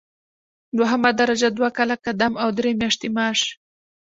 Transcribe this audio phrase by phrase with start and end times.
[0.77, 3.41] دوهمه درجه دوه کاله قدم او درې میاشتې معاش.